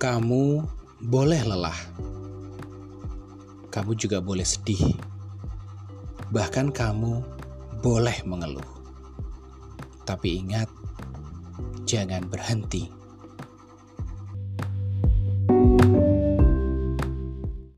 Kamu 0.00 0.64
boleh 1.12 1.44
lelah. 1.44 1.76
Kamu 3.68 3.92
juga 4.00 4.24
boleh 4.24 4.48
sedih. 4.48 4.96
Bahkan 6.32 6.72
kamu 6.72 7.20
boleh 7.84 8.16
mengeluh. 8.24 8.64
Tapi 10.08 10.40
ingat, 10.40 10.72
jangan 11.84 12.24
berhenti 12.32 12.88